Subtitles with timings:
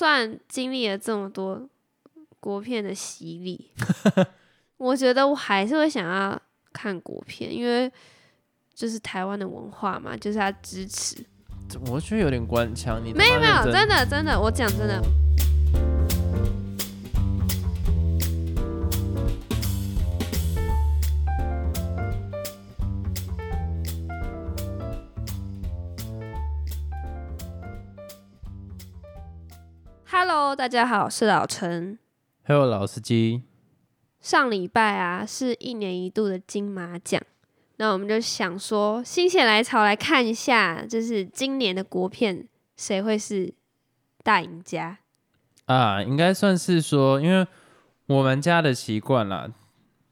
[0.00, 1.68] 算经历了这么多
[2.40, 3.70] 国片的洗礼，
[4.78, 6.40] 我觉得我还是会想要
[6.72, 7.92] 看国片，因为
[8.74, 11.22] 就是台湾的文化嘛，就是要支持。
[11.90, 15.02] 我觉得有点官腔，你没有没有，真真的真的，我讲真的。
[30.50, 31.96] Hello，大家好，我是老陈。
[32.44, 33.44] Hello，老司机，
[34.20, 37.22] 上礼拜啊，是一年一度的金马奖，
[37.76, 43.54] 那我们就想说，心血来潮来看一下，就是今年的国片谁会是
[44.24, 44.98] 大赢家？
[45.66, 47.46] 啊，应该算是说，因为
[48.06, 49.48] 我们家的习惯啦，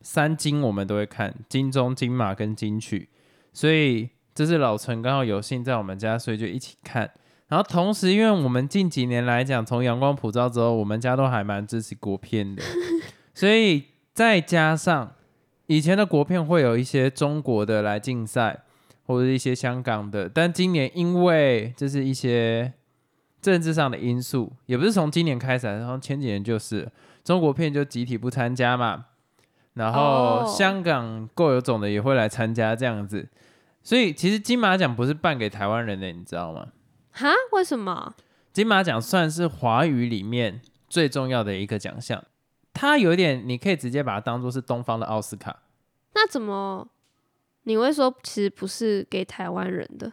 [0.03, 3.09] 三金我们都会看，金钟、金马跟金曲，
[3.53, 7.11] 所以这是老陈刚好有幸在我们家，所以就一起看。
[7.49, 12.63] 然后同时，因为我们近几年来讲，从阳光普照之后，我们家都还蛮支持国片的，
[13.33, 15.15] 所以再加上
[15.67, 18.65] 以前的国片会有一些中国的来竞赛，
[19.07, 22.73] 或者一些香港的，但今年因为就是一些
[23.41, 26.87] 政治上的因素，也不是从今年开始，然后前几年就是
[27.25, 29.07] 中国片就集体不参加嘛，
[29.73, 30.55] 然后哦。
[30.55, 33.27] 香港够有种的也会来参加这样子，
[33.83, 36.67] 所以其实金马奖不是办给台湾人的，你知道吗？
[37.19, 37.33] 哈？
[37.53, 38.15] 为什么？
[38.53, 42.25] 金马奖算是华语里面最重要的一个奖项，
[42.73, 45.63] 它有一点你可以直接把它当做是东方的奥斯卡。
[46.15, 46.89] 那怎么
[47.65, 50.13] 你会说其实不是给台湾人的？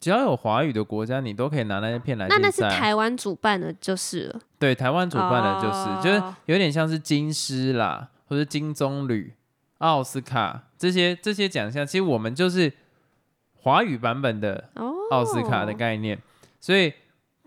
[0.00, 2.62] 只要有华语的国家，你都可以拿那些片来那那是。
[2.62, 4.40] 台湾主办的，就是了。
[4.58, 9.30] 对，台湾主办的就是，就是哦有点像是金狮啦，或者金棕榈、
[9.78, 12.72] 奥斯卡这些这些奖项，其实我们就是
[13.54, 16.18] 华语版本的哦，奥斯卡的概念。
[16.58, 16.92] 所以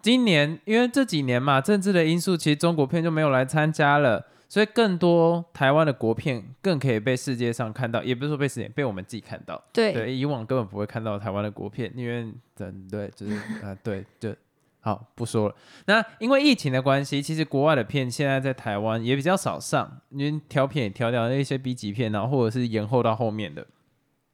[0.02, 9.62] 今年因为这几年嘛，政治的因素，其实中国片就没有来参加了，所以更多台湾的国片更可以被世界上看到，也不是说被世界被我们自己看到。
[9.74, 14.36] 对，对，以往根本不会看到台湾的国片，因为等对，就是啊、对，就
[14.82, 15.56] 好不说了。
[15.88, 23.66] 那因为疫情的关系，其实国外的片现在在台湾也比较少上，因为挑片也挑掉那些 B 级片，然后或者是延后到后面的，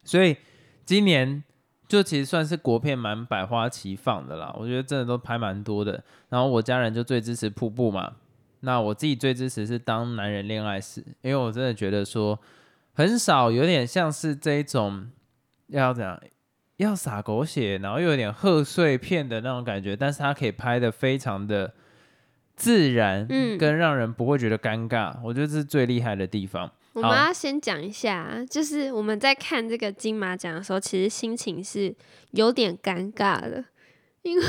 [0.03, 0.35] 所以
[0.83, 1.41] 今年
[1.91, 4.55] 就其实算是国片蛮百花齐放的啦。
[4.57, 6.01] 我觉得真的都拍蛮多的。
[6.29, 8.13] 然后我家人就最支持瀑布嘛，
[8.61, 12.39] 那我自己最支持是《当男人恋爱时》，因为我真的觉得说
[12.93, 15.09] 很少有点像是这一种
[15.67, 16.17] 要怎样
[16.77, 21.73] 要洒狗血，然后又有点贺岁片的那种感觉，但是它可以拍的非常的
[22.55, 26.71] 自然，嗯跟让人不会觉得尴尬，我觉得这是最厉害的地方。
[26.93, 31.95] 我们要先讲一下，就是我们在看这个金马奖的时候，其实心情是
[32.31, 33.63] 有点尴尬的，
[34.23, 34.43] 因为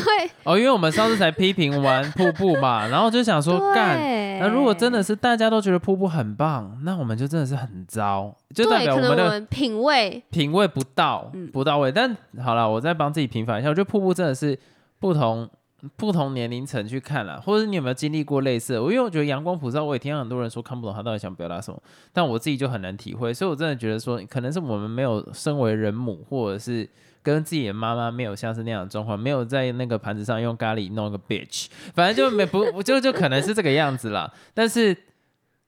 [0.45, 3.99] 哦，因为我们上次才批评完瀑布嘛，然后就想说干。
[4.41, 11.93] 那如果真的是大家都觉得瀑布很棒，那我们就真的是很糟，就代，表我们的品味品味不到，嗯不到位。
[11.93, 14.59] 但好了，我再帮自己平反一下，我觉得瀑布真的是
[14.99, 15.49] 不同
[15.97, 18.83] 不同年龄层去看啦，或者你有没有经历过类似的？
[18.83, 21.83] 我因为我觉得阳光普照，我也听到很多人说看不懂他到底想表达什么，
[22.13, 26.89] 但我自己就很难体会，所以我真的觉得说，可能是我们没有身为人母，或者是。
[27.25, 34.29] 跟自己的妈妈没有像是那样的状况，没有在那个盘子上用咖喱弄个 bitch，反正就没不就就可能是这个样子啦。
[34.53, 34.97] 但是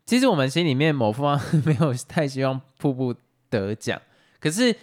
[0.04, 3.14] 其实我们心里面某方没有太希望瀑布
[3.48, 4.02] 得奖，
[4.40, 4.74] 可是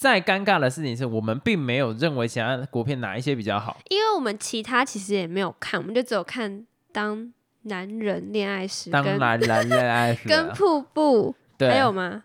[0.00, 3.76] 再尴尬的事情是我们并没有认为其他国片哪一些比较好。
[3.90, 6.50] 因为我们其他其实也没有看，我们就只有看
[6.90, 7.30] 《当
[7.64, 12.24] 男人恋爱时》当跟然然恋爱时啊跟瀑布，对，还有吗？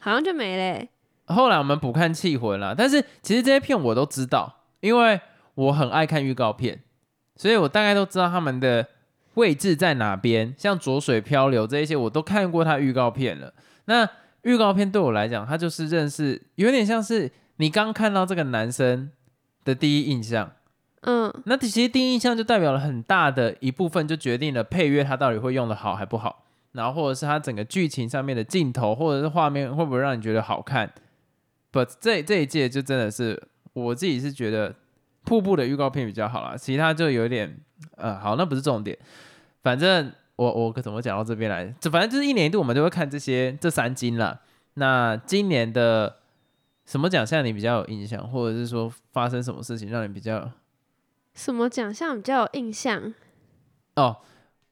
[0.00, 0.88] 好像就没嘞、
[1.26, 5.20] 后来我们补看《气魂》了，但是其实这些片我都知道，因为
[5.54, 6.82] 我很爱看预告片，
[7.36, 8.84] 所以我大概都知道他们的
[9.34, 10.52] 位置在哪边。
[10.58, 13.54] 像《浊水漂流》这一些，我都看过他预告片了。
[13.84, 14.08] 那
[14.42, 19.10] 预告片对我来讲，它就是认识，有点像是你刚看到这个男生
[19.64, 20.52] 的第一印象。
[21.02, 30.92] 嗯，那其实第一印象就代表了很大的一部分，就决定了配乐它到底会用的好还不好，然后或者是它整个剧情上面的镜头或者是画面会不会让你觉得好看。
[31.72, 33.42] But 这这一届就真的是
[33.72, 34.74] 我自己是觉得
[35.24, 37.56] 瀑布的预告片比较好啦，其他就有点
[37.96, 38.96] 呃好，那不是重点，
[39.62, 44.40] 反正我我怎么讲到这边来，这反正就是一年一度我们就会看这些这三金啦。
[44.74, 46.16] 那今年的
[46.86, 50.50] 什么奖项你比较有印象，或者是说发生什么事情让你比较
[51.34, 53.12] 什么奖项比较有印象？
[53.96, 54.16] 哦，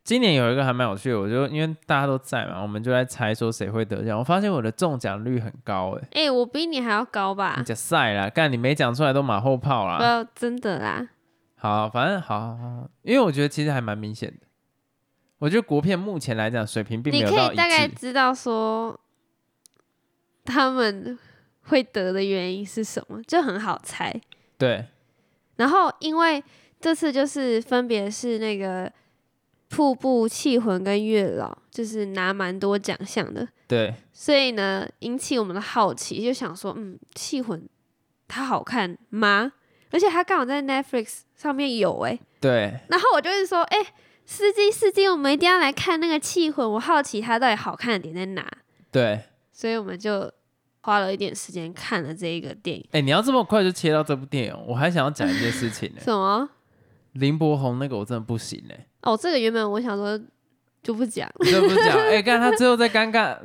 [0.03, 4.19] 今年有一个还蛮有趣的，我就因为大家都在嘛，我们就在猜说谁会得奖。
[4.19, 7.65] 我发现我的中奖率很高哎、哎、我比你还要高吧你？
[7.65, 9.99] 讲赛啦，干你没讲出来都马后炮啦。
[9.99, 11.07] 不要真的啦，
[11.57, 14.47] 好，反正好好好，因为我觉得其实还蛮明显的。
[15.40, 17.94] 我觉得国片目前来讲水平并没你可以大概致。
[17.96, 18.98] 知道说
[20.44, 21.19] 他们
[21.62, 24.14] 会得的原因是什么，就很好猜。
[24.56, 24.87] 对
[25.56, 26.42] 然后因为
[26.78, 28.90] 这次就是分别是那个
[29.69, 37.66] 瀑布、气魂跟月老，就是拿蛮多奖项的，对所以呢引起我们的好奇，就想说，嗯，气魂
[38.28, 39.52] 它好看吗？
[39.90, 43.78] 而且它刚好在 Netflix 上面有诶、对，然后我就是说，哎、
[44.31, 48.49] 司机司机，我们一定要来看那个气魂，我好奇它到底好看的点在哪，
[48.93, 50.32] 对，所以我们就
[50.82, 52.88] 花了一点时间看了这一个电影。
[52.93, 56.49] 哎、你要这么快就切到这部电影，我还想要讲一件事情呢、 什么？
[57.15, 60.17] 林柏宏那个我真的不行哎、哦，这个原本我想说
[60.81, 63.37] 就不讲，就不是讲， 哎、看他最后在尴尬，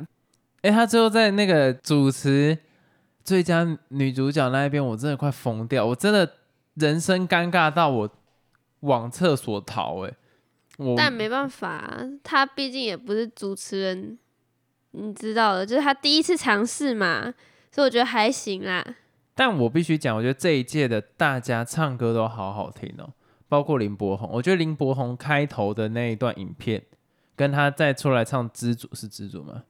[0.62, 2.56] 哎、他最后在那个主持
[3.24, 6.34] 最佳女主角那一边，我真的快疯掉，我真的
[6.74, 8.08] 人生尴尬到我
[8.80, 10.12] 往厕所逃哎、我
[10.96, 14.18] 但没办法，他毕竟也不是主持人，
[14.92, 17.32] 你知道的，就是他第一次尝试嘛，
[17.72, 18.84] 所以我觉得还行啦。
[19.34, 23.12] 但我必须讲，我觉得这一届的大家唱歌都好好听哦，
[23.48, 24.30] 包括林柏宏。
[24.32, 26.82] 我觉得林柏宏开头的那一段影片，
[27.34, 29.64] 跟他再出来唱《知足》是《知足》吗？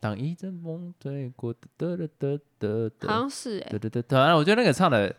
[0.00, 5.16] 当一阵风吹过，得得得得得好像是哎、对对对，反正我觉得那个唱的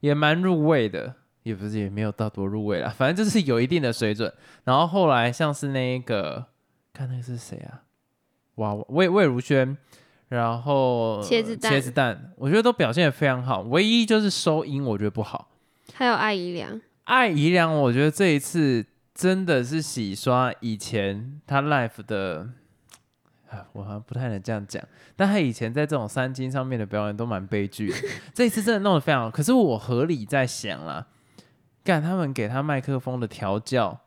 [0.00, 1.14] 也蛮入味的，
[1.44, 4.32] 也不是也没有到多入味啦，反正就是有一定的水准。
[4.64, 6.46] 然后后来像是那一个，
[6.92, 7.82] 看那个是谁啊？
[8.56, 9.76] 哇，魏魏如萱，
[10.28, 15.50] 然后茄子蛋茄子蛋，我觉得都表现的非常好，唯一就是收音我觉得不好。
[15.92, 22.48] 还有艾怡良，艾怡良，我觉得这一次真的是洗刷以前他 life 的，
[23.50, 24.82] 啊，我好像不太能这样讲，
[25.14, 27.96] 但他以前在这种三金上面的表演都蛮悲剧的，
[28.32, 29.30] 这一次真的弄得非常好。
[29.30, 31.06] 可是我合理在想啦，
[31.84, 34.00] 干他们给他麦克风的调教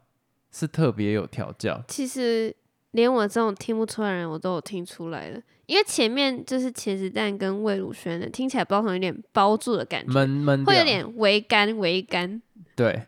[0.51, 2.53] 是特别有调教，其实
[2.91, 5.39] 连我这种听不出来的人，我都有听出来了。
[5.67, 12.41] 因为前面就是茄子蛋跟魏如萱的，听起来不知道为什么有点包住的感觉，闷闷掉会有点微干微干。
[12.75, 13.03] 对，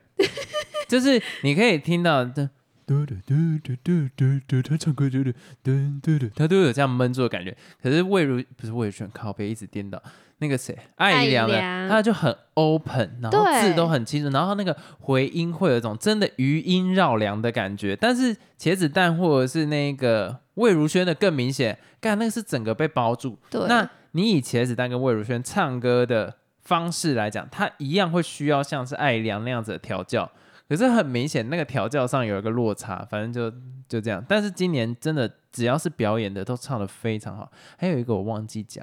[0.87, 2.51] 就是你可以听到的。
[2.85, 5.31] 嘟嘟嘟嘟嘟嘟嘟，他唱歌嘟嘟
[5.63, 5.71] 嘟
[6.01, 7.55] 嘟嘟，他都有这样闷住的感觉。
[7.79, 10.01] 可是魏如不是魏如萱，靠背一直颠倒。
[10.41, 11.59] 那个谁，艾怡良的，
[11.89, 17.95] 他就很 open，然后字都很清楚，然后那个回音会有一种真的余音绕梁的感觉。
[17.95, 30.31] 但是茄子蛋或者是那个魏如萱的更明显，干那个是整个被包住，对，那你以茄子蛋跟魏如萱唱歌的方式来讲，他一样会需要像是艾怡良那样子的调教，
[30.69, 33.53] 可是很明显那个调教上有一个落差，反正就
[33.89, 34.23] 就这样。
[34.25, 38.81] 但是今年真的只要是表演的都唱得非常好，还有一个我忘记讲。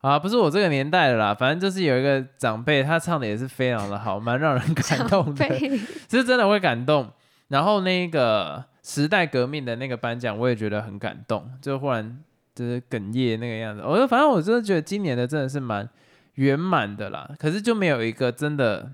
[0.00, 5.44] 啊，不是我这个年代的啦，反正就是有一个长辈，他唱的也是非常的好，蛮让人感动的。
[6.08, 7.10] 是真的会感动。
[7.48, 12.18] 然后那个时代革命的那个颁奖，我也觉得很感动，就忽然
[12.54, 13.82] 就是哽咽那个样子。
[13.84, 15.88] 我就反正我真的觉得今年的真的是蛮
[16.34, 18.92] 圆满的啦，可是就没有一个真的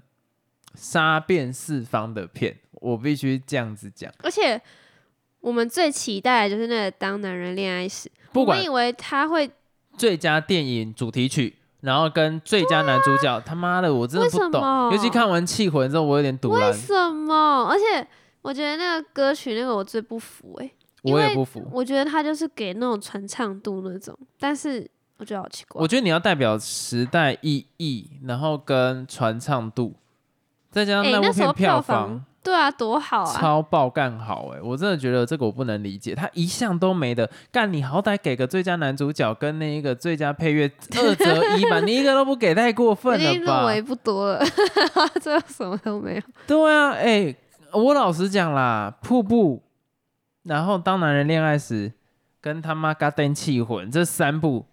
[0.75, 4.13] 杀遍四方的片，我必须这样子讲。
[4.23, 4.61] 而且
[5.41, 9.51] 我们最期待的就是那个《当男人恋爱时》，不管以为他会
[9.97, 11.57] 最佳电影主题曲。
[11.83, 14.47] 然后跟最佳男主角，他妈的，我真的不懂。
[14.47, 17.69] 为什么尤其看完《气魂》之后，我有点堵为然，什么？
[17.69, 18.07] 而且
[18.41, 20.71] 我觉得那个歌曲那个我最不服哎、
[21.03, 21.69] 因为我也不服。
[21.73, 25.89] 我觉得他就是给那种传唱度那种，但是我觉得好奇怪我。
[25.89, 29.97] 觉得你要代表时代意义，然后跟传唱度，
[30.71, 33.33] 再加上哎、那部片票房对啊，多好啊！
[33.39, 43.31] 超爆干好哎、我真的觉得这个我不能理解，他一项都没的干，你好歹给个最佳男主角跟那一个最佳配乐二择一吧，你一个都不给，太过分了吧？
[43.33, 44.45] 经入围不多了，
[45.23, 46.23] 最后什么都没有。
[46.47, 47.35] 对啊，哎、
[47.73, 49.63] 我老实讲啦，瀑布，
[50.43, 51.93] 然后当男人恋爱时，
[52.41, 54.67] 跟他妈嘎登气魂这三部，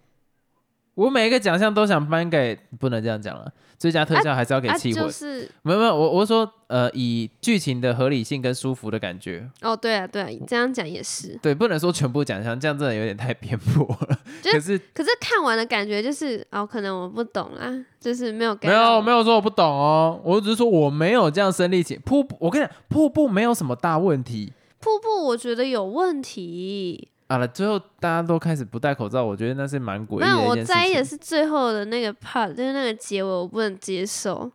[0.94, 5.04] 我每一个奖项都想颁给，不能这样讲了，最佳特效还是要给啊，气魂。
[5.04, 11.38] 就是没有没有，我我是说，呃，以剧情的合理性跟舒服的感觉，哦，对啊，对啊，这样讲也是。
[11.40, 14.18] 对，不能说全部奖项，这样真的有点太偏颇了。
[14.42, 21.98] 就可是可是看完的感觉就是，哦，可能我不懂啊，就是没有没有没有，有说我不懂哦，我只是说我没有这样生力气。
[22.04, 24.52] 瀑布，我跟你讲，瀑布没有什么大问题。
[24.80, 27.09] 瀑布我觉得有问题。
[27.30, 30.64] 好了，最后大家都开始不戴口罩，我觉得那是蛮诡异的一件事情。
[30.64, 34.50] 在意的是最后的那个 part，就是那个结尾，我不能接受。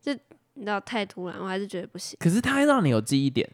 [0.00, 0.12] 就
[0.54, 2.16] 你知道太突然，我还是觉得不行。
[2.20, 3.50] 可是它让你有记忆点，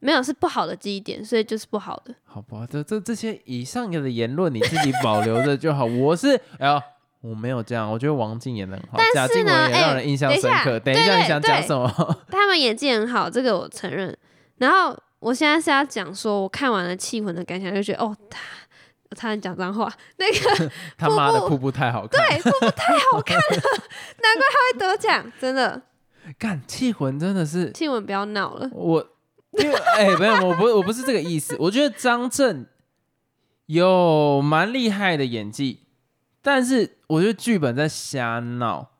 [0.00, 2.14] 没有是不好的记忆点，所以就是不好的。
[2.24, 2.66] 好吧？
[2.70, 5.86] 这这这些以上的言论你自己保留着就好。
[5.88, 6.78] 我是哎呦，
[7.22, 10.78] 我没有这样，我觉得王静演的很好，但贾静是呢雯也让哎人印象深刻。
[10.80, 11.88] 等一对下，你想讲什么？
[12.28, 14.14] 他们演技很好，这个我承认。
[14.58, 14.94] 然后
[15.24, 18.38] 我现在是要讲说，我看完了《气魂》的感想，就觉得哦，他
[19.10, 23.42] 我差点讲脏话，那个 他妈的瀑布太好看，对瀑布太好看了，
[24.22, 25.80] 难怪他会得奖，真的。
[26.38, 29.06] 干气魂真的是气魂不要闹了，我，
[29.52, 31.56] 因为哎，没有，我不我不是这个意思。
[31.58, 32.66] 我觉得张震
[33.66, 35.86] 有蛮厉害的演技，
[36.42, 38.90] 但是我觉得剧本在瞎闹。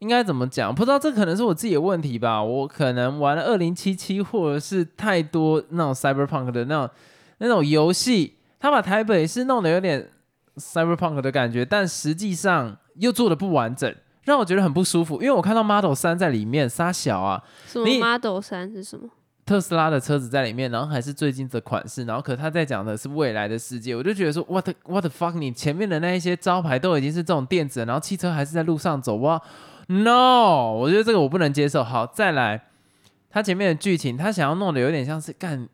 [0.00, 0.74] 应该怎么讲？
[0.74, 2.42] 不知道，这可能是我自己的问题吧。
[2.42, 6.90] 我可能玩了二零七七，或者是太多那种 cyberpunk 的那种
[7.38, 10.10] 那种游戏，他把台北是弄得有点
[10.56, 15.22] cyberpunk 的感觉，但实际上又做的不完整，让我觉得很不舒服。
[15.22, 19.08] 因为我看到 Model 三在里面撒小啊，什么 Model 三是什么？
[19.46, 29.38] 特斯拉的车子在里面，然后还是最近的款式，然后可他在讲的是未来的世界，我就觉得说，what the, what the fuck，你前面的那一些招牌都已经是这种电子，然后汽车还是在路上走，哇
[29.88, 31.82] ，no，我觉得这个我不能接受。
[31.84, 32.68] 好，再来，
[33.30, 35.68] 他前面的剧情，他想要弄的有点像是干，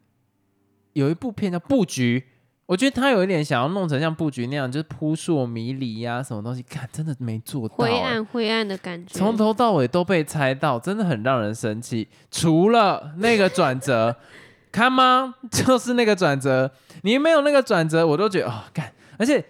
[0.93, 2.21] 有一部片叫《布局》，
[2.67, 9.19] 我觉得他有一点想要弄成像布局那样，就是扑朔迷离呀、什么东西，看真的没做到、灰欸暗灰暗的感觉。
[9.19, 12.09] 从头到尾都被猜到，真的很让人生气。
[12.31, 14.17] 除了那个转折，
[14.73, 15.35] 看吗？
[15.51, 16.71] 就是那个转折，
[17.03, 18.93] 你没有那个转折，我都觉得哦，干。
[19.19, 19.45] 而且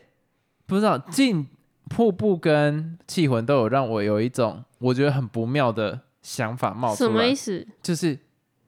[0.66, 1.46] 不知道进
[1.90, 7.66] 瀑布跟气魂都有让我有一种我觉得很不妙的想法冒出来什么意，思？
[7.82, 8.16] 就是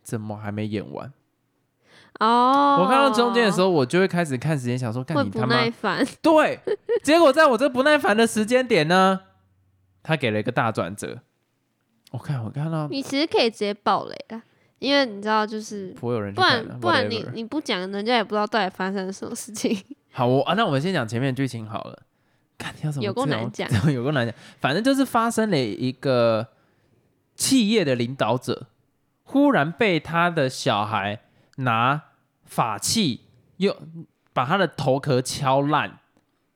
[0.03, 1.11] 怎么还没演完？
[2.19, 6.05] 哦，我看到中间的时候，我就会开始看时间，想说，干你他妈耐烦。
[6.21, 6.59] 对。
[7.03, 9.21] 结果在我这不耐烦的时间点呢，
[10.03, 11.21] 他给了一个大转折。
[12.11, 14.43] 我看，我看到你其实可以直接爆雷啊，
[14.79, 19.77] 因为你知道，就是不会有人不然不然你你不讲，人家也不知道到底发生了什么事情。
[20.11, 22.03] 好，我啊，那我们先讲前面剧情好了。
[22.63, 24.35] 看要怎么有够难讲， 有够难讲。
[24.61, 26.47] 反正就是发生了一个
[27.35, 28.69] 企业的领导者，
[29.25, 31.23] 忽然被他的小孩
[31.57, 32.03] 拿
[32.45, 33.23] 法器
[33.57, 33.77] 又
[34.33, 35.99] 把他的头壳敲烂，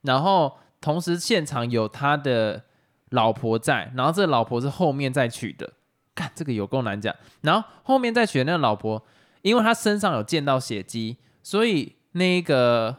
[0.03, 2.65] 然后同时现场有他的
[3.11, 5.73] 老婆在，然后这老婆是后面再娶的。
[6.15, 7.15] 看这个有够难讲。
[7.43, 9.05] 然后后面再娶的那个老婆，
[9.43, 12.97] 因为他身上有见到血迹，所以那个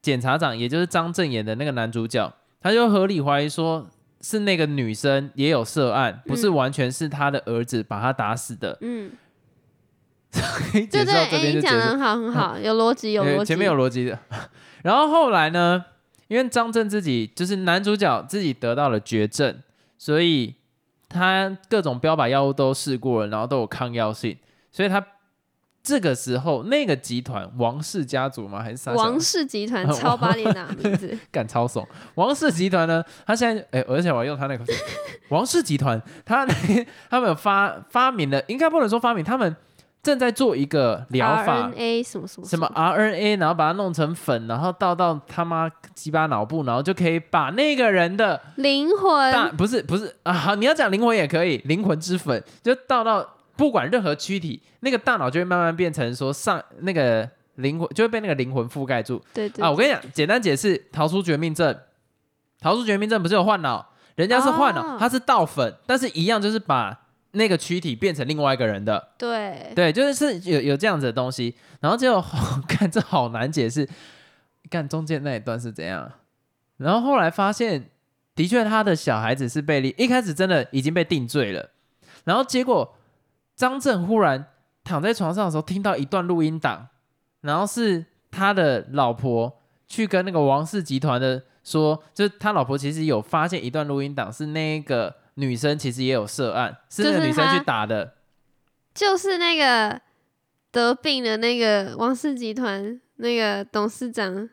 [0.00, 3.86] 检察长，也就是张震演的那个男主角，他就合理怀疑说
[4.20, 8.76] 是那个女生也有涉案，不是嗯完全是他的儿子把他打死的。
[8.80, 9.10] 嗯，
[10.32, 13.38] 对对，这哎，边讲的很好很好， 有逻辑有逻辑。
[13.38, 14.18] 呃前面有逻辑的。
[14.82, 15.84] 然后后来呢，
[16.28, 19.60] 因为张震自己就是男主角自己得到了绝症，
[19.96, 20.54] 所以
[21.08, 24.36] 他各种标靶药物都试过了，然后都有抗药性，
[24.70, 25.04] 所以他
[25.88, 28.62] 这个时候那个集团王氏家族吗？
[28.62, 31.86] 还是啥王氏集团 超巴列娜名字， 干超怂。
[32.16, 34.62] 王氏集团呢，他现在哎、而且我要用他那个
[35.30, 36.46] 王氏集团，他
[37.08, 39.56] 他们发发明了，应该不能说发明，他们
[40.02, 41.70] 正在做一个疗法。
[41.70, 53.26] RNA 什么什么什么 RNA，然后把它弄成粉，然后倒到他妈鸡巴脑部，然后就可以把那个人的灵魂，不是不是啊，好，你要讲灵魂也可以，灵魂之粉就倒到
[53.58, 59.68] 不管任何躯体，那个大脑就会慢慢变成说上那个灵魂就会被那个灵魂覆盖住对对啊。
[59.68, 61.76] 我跟你讲，简单解释，逃出绝命镇，
[62.60, 69.08] 逃出绝命镇不是有换脑，人家是换脑，哦他是盗粉，但是一样就是把那个躯体变成另外一个人的。
[69.18, 72.24] 对对，就是是有有这样子的东西，然后结果
[72.68, 73.88] 看这好难解释，
[74.70, 76.12] 看中间那一段是怎样？
[76.76, 77.90] 然后后来发现，
[78.36, 81.70] 的确他的小孩子是被立，一开始真的已经被定罪了，
[82.22, 82.94] 然后结果
[83.58, 84.46] 张震忽然
[84.84, 86.86] 躺在床上的时候，听到一段录音档，
[87.40, 98.14] 然后是他的老婆去跟那个王氏集团的说，就是他老婆其实有发现一段录音档，是那个女生其实也有涉案，是那个女生去打的。
[98.94, 100.00] 就是那个
[100.70, 104.48] 得病的那个王氏集团那个董事长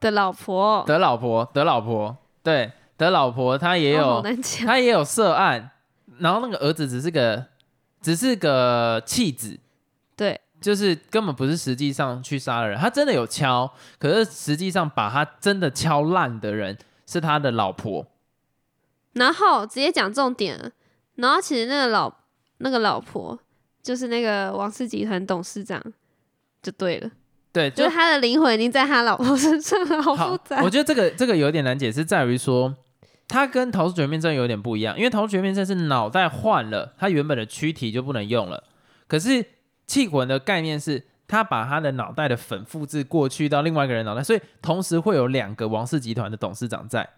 [0.00, 4.20] 的老婆，得老婆，得老婆，对，得老婆，他也有。
[4.66, 5.70] 他也有涉案，
[6.18, 7.46] 然后那个儿子只是个，
[8.00, 9.58] 只是个弃子，
[10.16, 18.06] 对，就是根本不是实际上去杀了人，他真的有敲，可是实际上把他真的敲烂的人是他的老婆，
[19.12, 20.70] 然后直接讲重点了，
[21.16, 22.10] 然后其实那个老
[22.58, 23.38] 那个老婆
[23.82, 25.82] 就是那个王氏集团董事长，
[26.62, 27.10] 就对了，
[27.52, 30.62] 对，就就是他的灵魂已经在他老婆身上了，好复杂。
[30.62, 32.74] 我觉得这个这个有点难解释，在于说。
[33.30, 38.64] 它跟《逃出绝命症》有点不一样，因为《逃出绝命症》是脑袋换了，它原本的躯体就不能用了。
[39.06, 39.46] 可是
[39.86, 47.08] 气魂的概念是，他把他的脑袋的粉复制过去到另外一个人脑袋，所以同时会有两个王氏集团的董事长在。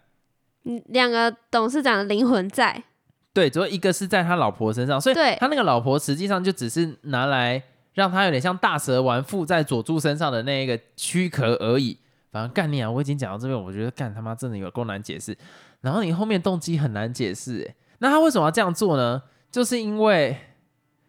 [0.65, 2.85] 嗯，两个董事长的灵魂在，
[3.33, 7.63] 对，只有一个是在他老婆身上，所以对他那个老婆实际上就只是拿来
[7.95, 11.97] 让他有点像大蛇丸附在佐助身上的那一个躯壳而已。
[12.31, 12.91] 反正概念啊！
[12.91, 15.37] 我已经讲到这边，我觉得干他妈真的有够难解释。
[15.83, 19.23] 然后你后面动机很难解释，诶，那他为什么要这样做呢？
[19.51, 20.37] 就是因为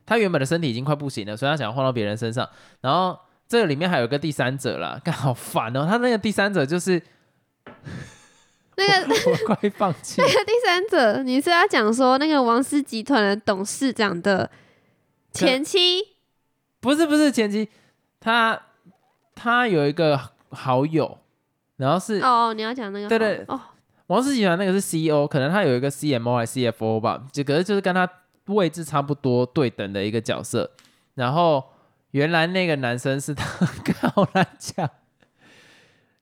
[0.06, 2.48] 他原本的身体已经快不行了，所以他想要换到别人身上。
[2.82, 5.86] 然后这个里面还有个第三者啦，干好烦哦！
[5.88, 7.01] 他那个第三者就是
[8.75, 10.27] 那个我快放弃那。
[10.27, 14.50] 个第三者，你是要讲说那个王氏集团的董事长的
[15.32, 16.01] 前妻？
[16.82, 17.70] 不是不是前妻，
[18.20, 18.60] 他
[19.36, 21.20] 他有一个好友，
[21.77, 23.62] 然后是哦，你要讲那个对对哦，
[24.07, 28.07] 王氏集团那个是 CEO，可能他有一个 CMO 还是 CFO 吧，就可是就是跟他
[28.48, 30.69] 位置差不多对等的一个角色。
[31.15, 31.63] 然后
[32.12, 33.45] 原来那个男生是他，
[34.10, 34.89] 好难讲。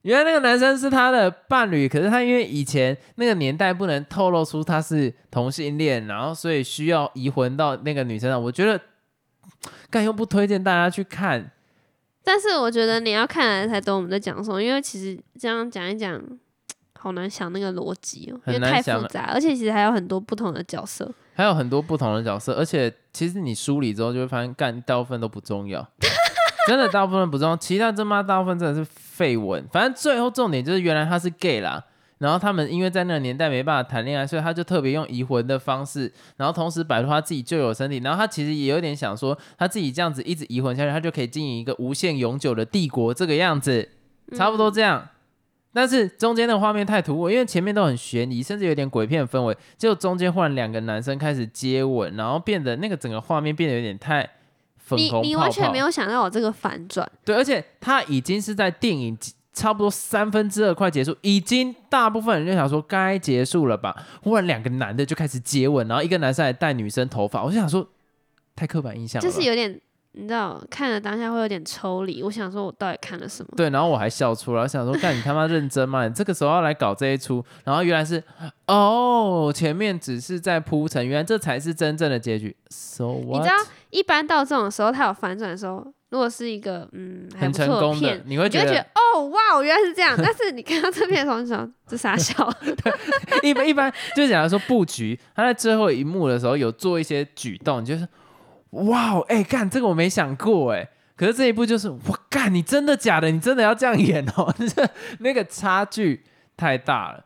[0.02, 8.42] 原来那个男生是他的伴侣，可是他因为以前那个年代不能透露出他是同性恋，然后所以需要移魂到那个女生上。
[8.42, 8.80] 我觉得，
[9.90, 11.52] 干又不推荐大家去看，
[12.24, 16.20] 但是我觉得你要看了才懂我们在讲什么，因为其实这样讲一讲，
[17.02, 21.12] 好难想那个逻辑哦，因为太复杂，而且其实还有很多不同的角色。
[21.34, 25.84] 还有很多不同的角色，而且其实你梳理之后就会发现，干大部分都不重要，
[26.68, 29.66] 真的大部分不重要，其他他妈大部分真的是废文。
[29.72, 31.82] 反正最后重点就是原来他是 gay 啦，
[32.18, 43.88] 然后他们因为在那个年代没办法谈恋爱，所以他就特别用移魂的方式，然后同时摆脱他自己旧有身体，然后他其实也有点想说，他自己这样子一直移魂下去，他就可以经营一个无限永久的帝国，这个样子，
[44.36, 45.08] 差不多这样。
[45.72, 54.28] 但是中间的画面太突兀，因为前面都很悬疑，甚至有点鬼片氛围，结果中间忽然两个男生开始接吻，然后变得那个整个画面变得有点太
[54.76, 55.22] 粉你红泡泡。
[55.22, 59.16] 你完全没有想到有这个反转，对，而且他已经是在电影
[59.54, 67.86] 差不多三分之二快结束，已经大部分人就想说该结束了吧，忽然两个男的就开始接吻，然后一个男生还带女生头发，我就想说
[68.54, 69.80] 太刻板印象了，就是有点
[70.14, 72.22] 你知道看了当下会有点抽离。
[72.22, 73.48] 我想说，我到底看了什么？
[73.56, 76.06] 对，然后我还笑出来，我想说，干你他妈认真吗？
[76.06, 78.22] 你这个时候要来搞这一出，然后原来是
[78.66, 82.54] 哦，前面只是在铺陈，原来这才是真正的结局。
[82.68, 83.42] So 你 what？
[83.42, 83.54] 知道，
[83.90, 90.14] 一般到这种时候，它有反转的时候，如果是一个嗯很成功的片，，你会觉得觉得哦哇，原来是这样。
[90.16, 92.50] 但是你看到这片的时候，你想这傻笑，
[93.42, 98.06] 一般一般就是讲说布局，他在最后一幕的时候有做一些举动，你就是
[98.72, 100.90] 哇，哎、干这个我没想过哎。
[101.16, 103.30] 可是这一部就是我干，你真的假的？
[103.30, 104.52] 你真的要这样演哦？
[104.58, 104.88] 这
[105.20, 106.24] 那个差距
[106.56, 107.24] 太大了。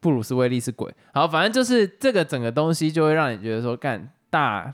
[0.00, 4.72] 布鲁斯威利是鬼，好，反正就是这个整个东西就会让你觉得说干大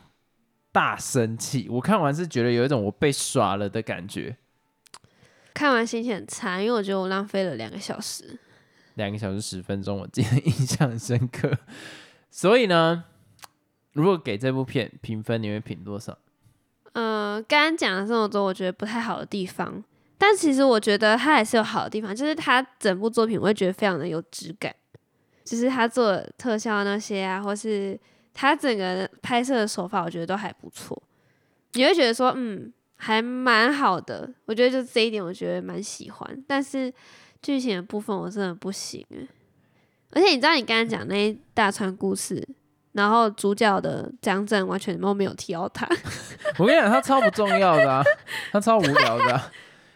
[0.70, 1.66] 大生气。
[1.70, 4.36] 我看完是觉得有一种我被耍了的感觉。
[5.54, 8.38] 看完心情很差，因为我觉得我浪费了两个小时。
[8.96, 11.50] 两个小时十分钟，我记得印象很深刻。
[12.30, 13.04] 所以呢，
[13.94, 16.16] 如果给这部片评分，你会评多少？
[16.92, 19.82] 呃，刚刚讲了这么多，我觉得不太好的地方，
[20.16, 24.72] 但其实我觉得它还是有好的地方，就是它整部作品我会觉得非常的有质感，
[25.44, 27.98] 就是他做的特效那些啊，或是
[28.32, 31.00] 他整个拍摄的手法，我觉得都还不错。
[31.74, 34.32] 你会觉得说，嗯，还蛮好的。
[34.46, 36.44] 我觉得就这一点，我觉得蛮喜欢。
[36.46, 36.92] 但是
[37.42, 39.26] 剧情的部分，我真的不行哎。
[40.12, 42.46] 而且你知道，你刚刚讲那一大串故事，
[42.94, 45.86] 然后主角的张震完全都没有提到他。
[46.58, 48.02] 我跟你讲，他超不重要的，
[48.50, 49.52] 他超无聊的、啊。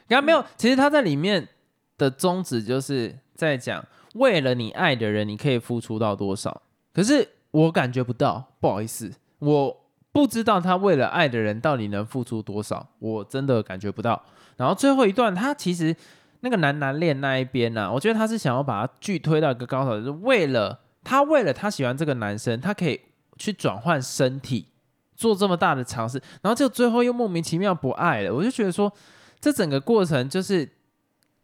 [0.08, 1.48] 刚刚没有，其实他在里面
[1.96, 3.84] 的宗旨就是在讲，
[4.14, 6.62] 为了你爱的人，你可以付出到多少。
[6.92, 14.20] 可是我感觉不到，不好意思，我不知道他为了爱的人到底能付出多少，我真的感觉不到。
[14.56, 15.94] 然后最后一段，他其实
[16.40, 23.00] 那个男男恋那一边呢、我觉得他是想要把它剧推到一个高潮，就是为了他为了他喜欢这个男生，他可以
[23.38, 24.66] 去转换身体。
[25.16, 28.92] 做这么大的尝试，然后就最后又莫名其妙不爱了，我就觉得说，
[29.40, 30.68] 这整个过程就是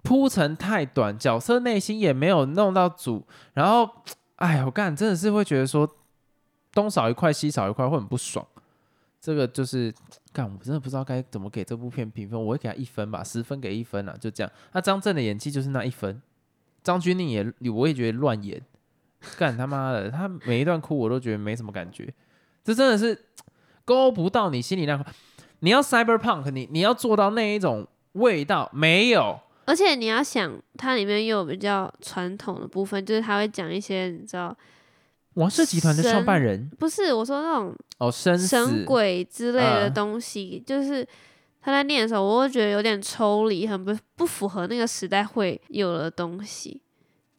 [0.05, 3.91] 铺陈太短，角色内心也没有弄到主，然后，
[4.37, 5.91] 哎，我干真的是会觉得说，
[6.73, 8.47] 东少一块西少一块会很不爽，
[9.21, 9.93] 这个就是
[10.33, 14.53] 干，我真的不知道该怎么给这部片评分，我会给他一分吧，十分给一分啊，就这样。
[14.71, 16.23] 那张震的演技就是那一分，
[16.85, 18.63] 张钧甯也我也觉得乱演，
[19.39, 22.13] 干他妈的，他每一段哭我都觉得没什么感觉，
[22.63, 23.19] 这真的是。
[23.87, 25.13] 勾不到你心里那块，
[25.59, 29.39] 你要 cyberpunk，你你要做到那一种味道没有？
[29.67, 34.57] 而且你要想，它里面又有比较传统的部分，就是他会讲一些你知道，
[35.35, 41.07] 王氏集团的创办人不是我说那种哦，生死神鬼之类的嗯东西，就是
[41.61, 46.81] 他在念的时候，我会觉得有点抽离，很不不符合那个时代会有的东西。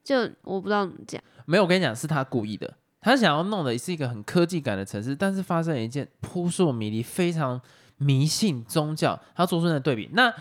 [0.04, 1.20] 就我不知道怎么讲。
[1.46, 2.74] 没有，我跟你讲，是他故意的。
[3.02, 7.62] 他想要弄的是一个很科技感的城市，但是发生了一件扑朔迷离、非常
[7.98, 10.10] 迷信宗教，他做出那对比。
[10.14, 10.34] 那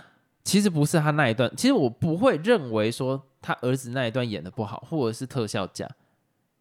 [0.42, 5.86] 其实不是他那一段，其实我不会认为说他儿子那一段演的不好，或者是特效假。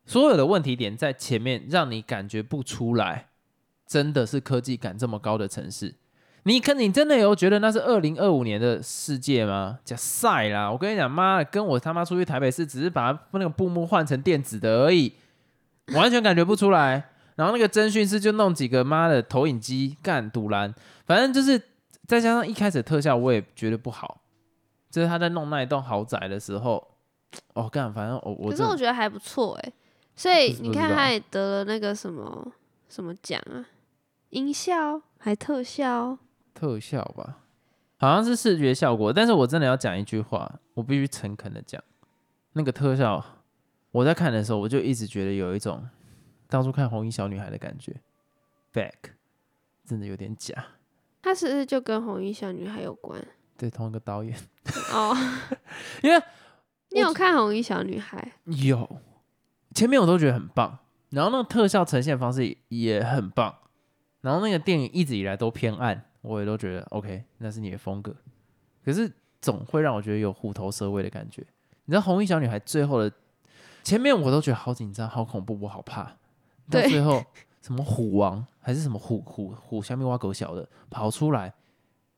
[0.06, 3.30] 所有的问题点在前面，让你感觉不出来，
[3.88, 5.96] 真的是科技感这么高的城市。
[6.44, 9.80] 你可你真的有觉得那是二零二五年的世界吗？
[9.86, 10.70] 假赛啦！
[10.72, 15.14] 我跟你讲，妈的，跟我他妈出去台北市，只是把那个布幕换成电子的而已，
[15.94, 17.10] 完全感觉不出来。
[17.36, 20.72] 然后那个侦讯师就弄几个妈的投影机干堵拦，
[21.06, 21.60] 反正就是
[22.06, 24.22] 再加上一开始特效我也觉得不好，
[24.92, 26.86] 就是他在弄那一栋豪宅的时候，
[27.54, 29.74] 哦干，反正我我可是我觉得还不错哎、
[30.16, 32.52] 所以你看他也得了那个什么
[32.88, 33.66] 什么奖啊，
[34.30, 36.16] 音效还特效，
[36.54, 37.40] 特效吧，
[37.98, 41.82] 好像是视觉效果，但是我真的要讲一句话，我必须诚恳的讲，
[42.54, 43.24] 那个特效，
[43.92, 45.88] 我在看的时候，我就一直觉得有一种
[46.48, 47.96] 当初看红衣小女孩的感觉
[48.74, 48.94] ，back，
[49.86, 50.54] 真的有点假，
[51.22, 53.26] 他是不是就跟红衣小女孩有关？
[53.58, 54.38] 对，同一个导演，
[54.92, 55.16] 哦，
[56.02, 56.22] 因为
[56.90, 58.34] 你有看红衣小女孩？
[58.46, 59.00] 有
[59.74, 63.56] 前面我都觉得很棒，然后那个特效呈现方式也也很棒，
[64.22, 68.16] 然后那个电影一直以来都偏暗，我也都觉得 OK，那是你的风格，
[68.84, 71.46] 可是总会让我觉得有虎头蛇尾的感觉。
[71.86, 73.12] 你知道红衣小女孩最后的
[73.84, 76.16] 前面我都觉得好紧张、好恐怖、我好怕，
[76.72, 77.24] 到最后
[77.62, 81.54] 什么虎王还是什么虎虎虎下面挖狗小的跑出来，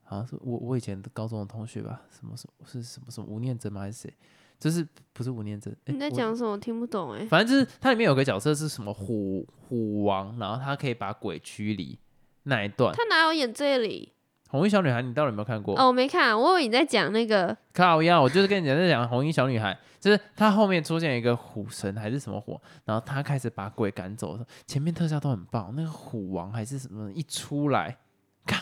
[0.03, 4.13] 好像是我我以前的高中的同学吧，什么什么是什么什么吴念真吗还是谁？
[4.57, 5.75] 就是不是吴念真？
[5.85, 6.51] 诶你在讲什么？
[6.51, 11.97] 我听不懂哎、反正就是它里面有个角色是什么虎虎王，然后他可以把鬼驱离
[12.45, 12.93] 那一段。
[12.95, 14.13] 他哪有演这里？
[14.47, 15.77] 红衣小女孩，你到底有没有看过？
[15.77, 27.97] 哦，我没看，我以为你在讲那个靠呀，我就是跟你讲在讲红衣小女孩， 就是她后面出现一个虎神还是什么火，然后她开始把鬼赶走，前面特效都很棒，那个虎王还是什么一出来，
[28.45, 28.55] 靠，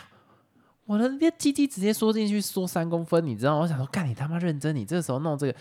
[0.86, 3.60] 我的那鸡鸡直接缩进去缩三公分，你知道吗？
[3.60, 5.54] 我想说，干你他妈认真，你这时候弄这个，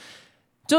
[0.65, 0.77] 就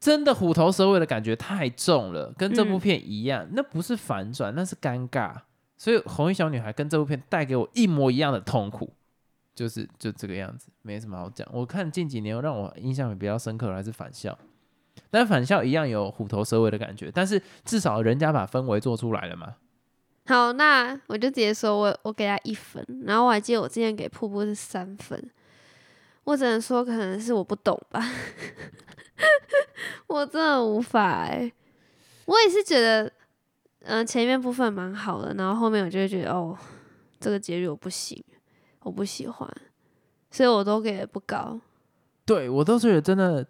[0.00, 5.32] 真的虎头蛇尾的感觉太重了，跟这部嗯片一样，那不是反转，那是尴尬。
[5.76, 8.92] 所以红衣小女孩跟这部片带给我一模一样的痛苦。
[9.54, 11.48] 就是就这个样子，没什么好讲。
[11.50, 14.38] 我看近几年让我印象比较深刻的还是返校，
[15.08, 19.54] 但返校一样有虎头蛇尾的感觉，但是至少人家把氛围做出来了嘛。
[20.26, 25.30] 好，那我就直接说我我给他一分，然后我还记得我之前给瀑布是三分，
[26.24, 28.06] 我只能说可能是我不懂吧，
[30.08, 31.50] 我真的无法哎、
[32.26, 33.10] 我也是觉得，
[33.86, 36.56] 嗯、前面部分蛮好的，然后后面我就会觉得哦，
[37.20, 38.22] 这个结局我不行，
[38.80, 39.48] 我不喜欢，
[40.30, 41.60] 所以我都给的不高。
[42.24, 43.46] 对我都觉得真的，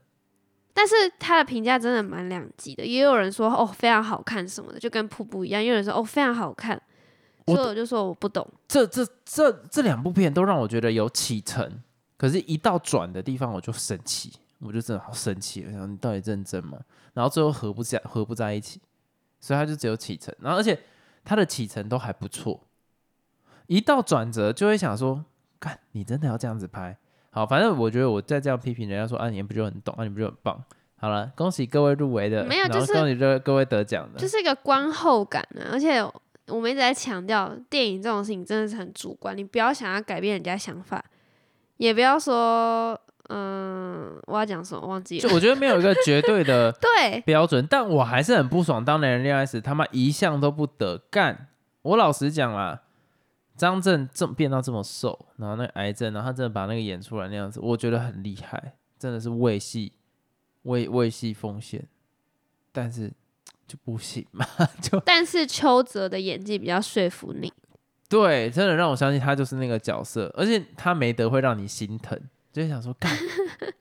[0.75, 6.81] 但是他的评价真的蛮两极的，也有人说哦非常好看什么的，就跟瀑布一样；也有人说哦非常好看，
[7.47, 8.47] 所以我就说我不懂。
[8.69, 11.81] 这这这这两部片都让我觉得有启程，
[12.19, 15.65] 可是，一到转的地方我就生气，我就真的好生气。
[15.67, 16.79] 我想你到底认真吗？
[17.15, 18.79] 然后最后合不在合不在一起，
[19.41, 20.79] 所以它就只有启程，然后而且
[21.25, 22.61] 它的启程都还不错，
[23.67, 25.25] 一到转折就会想说，
[25.61, 26.97] 看你真的要这样子拍？
[27.31, 30.65] 好，反正我觉得我再这样批评人家说啊，你不就很懂，啊，你不就很棒？
[30.99, 36.01] 好了，恭喜各位入围的，没有就是恭喜各各位得奖的，就是一个观后感啊，而且
[36.47, 41.05] 我们一直在强调，电影这种事情真的是很主观，你不要想要改变人家想法，
[41.77, 45.29] 也不要说，嗯，我要讲什么忘记了。
[45.29, 48.85] 就我觉得没有一个绝对的 对，标准，但我还是很不爽。
[48.85, 51.49] 当男人恋爱时，他妈一向都不得干。
[51.83, 52.83] 我老实讲啦，
[53.57, 59.93] 张震这么变到这么瘦，然后那个癌症，然后他真的把那个演出来那样子，我觉得很厉害，真的是为戏
[60.63, 61.85] 为为戏奉献。
[62.73, 63.11] 但是
[63.67, 64.45] 就不行嘛，
[64.83, 67.51] 就但是邱泽的演技比较说服你。
[68.09, 72.21] 对，真的让我相信他就是那个角色，而且他没得会让你心疼，
[72.57, 73.15] 就是想说干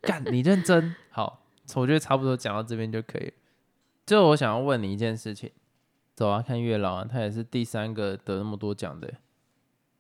[0.02, 3.32] 干你认真好，我觉得差不多讲到这边就可以了。
[4.06, 5.50] 最后我想要问你一件事情，
[6.14, 9.14] 走啊，看月老啊，他也是第三个得那么多奖的，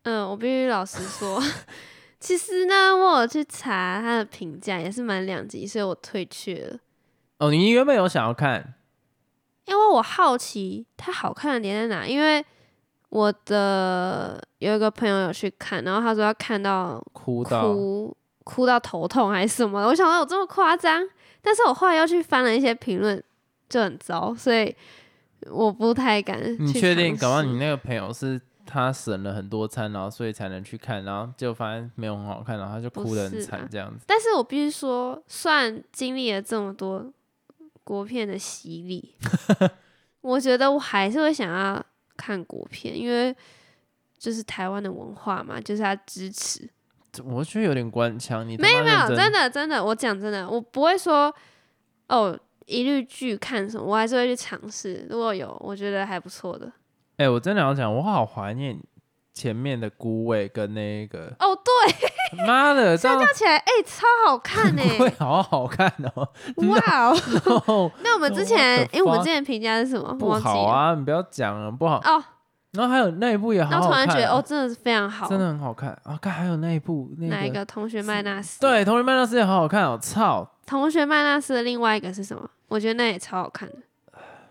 [0.03, 1.41] 嗯，我必须老实说，
[2.19, 6.77] 其实呢，我有去查他的评价，也是蛮两极，所以我退却了。
[7.37, 8.73] 哦，你原本有想要看，
[9.63, 12.45] 因为我好奇他好看的点在哪，因为
[13.07, 21.03] 我的有一个朋友有去看，然后他说他看到哭到哭哭到头痛还是什么的，我想到有这么夸张，
[21.41, 23.21] 但是我后来又去翻了一些评论，
[23.67, 24.73] 就很糟，所以
[25.49, 27.17] 我不太敢你确定？
[27.17, 34.05] 尝搞不好你那个朋友是他省了很多餐，然后所以才能去看，然后就发现没有很好看，然后他就哭得很惨这样子。
[34.07, 37.11] 但是我必须说，虽然经历了这么多
[37.83, 39.15] 国片的洗礼，
[40.21, 41.83] 我觉得我还是会想要
[42.15, 43.35] 看国片，因为
[44.17, 46.69] 就是台湾的文化嘛，就是要支持。
[47.23, 51.33] 我觉得有点官腔，你他没有没有，真真的真的，我讲真的，我不会说
[52.07, 55.07] 哦一律拒看什么，我还是会去尝试。
[55.09, 56.71] 如果有我觉得还不错的，
[57.17, 58.77] 哎、我真的要讲，我好怀念
[59.33, 66.27] 前面的孤味跟那个，哦对， 妈的， 这样叫起来哎、超好看呢、 会好好看哦。
[66.69, 67.17] 哇哦！
[67.67, 70.13] 哦，那我们之前哎、我们之前评价是什么？
[70.17, 70.31] 不。
[70.33, 71.97] 好啊，你不要讲了，不好。
[71.97, 72.23] 哦，
[72.75, 75.27] 然后还有那一部也好然后好看、啊，突然觉得哦，真的是非常好。
[75.27, 76.17] 真的很好看啊！
[76.21, 77.65] 看还有那一部那哪一个？
[77.65, 79.97] 同学麦纳斯？，对，《同学麦纳斯》也好好看哦！
[80.01, 82.49] 操，同学麦纳斯的另外一个是什么？
[82.67, 83.75] 我觉得那也超好看的。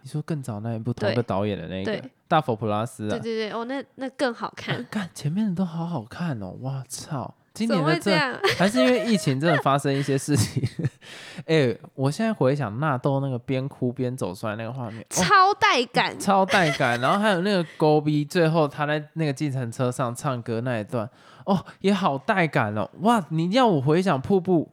[0.02, 4.86] 你说更早那一部同一个导演的那个对《大佛普拉斯》啊，对对对，哦，那那更好看。
[4.90, 6.50] 看前面的都好好看哦！
[6.60, 8.36] 哇操，今怎年的这么会这样？
[8.58, 10.62] 还是因为疫情真的发生一些事情。
[11.46, 16.18] 哎、我现在回想纳豆那个边哭边走出来那个画面，哦、超带感。
[16.18, 17.00] 超带感。
[17.00, 21.08] 然后还有那个勾逼，最后他在那个计程车上唱歌那一段，
[21.46, 22.90] 哦，也好带感哦。
[23.02, 24.72] 哇，你要我回想瀑布，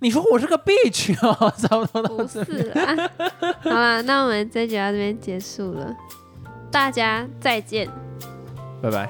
[0.00, 3.10] 你说我是个 bitch 哦，差不多到不是啊，
[3.62, 5.96] 好了，那我们这集到这边结束了，
[6.70, 7.88] 大家再见。
[8.82, 9.08] 拜拜。